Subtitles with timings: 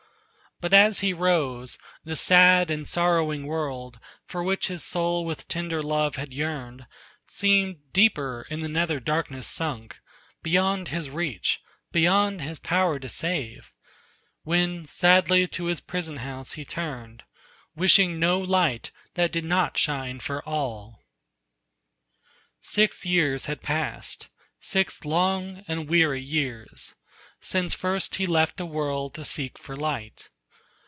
[0.63, 5.81] But as he rose, the sad and sorrowing world, For which his soul with tender
[5.81, 6.85] love had yearned,
[7.25, 9.97] Seemed deeper in the nether darkness sunk,
[10.43, 11.61] Beyond his reach,
[11.91, 13.73] beyond his power to save,
[14.43, 17.23] When sadly to his prison house he turned,
[17.75, 21.01] Wishing no light that did not shine for all.
[22.61, 24.27] Six years had passed,
[24.59, 26.93] six long and weary years,
[27.39, 30.27] Since first he left the world to seek for light.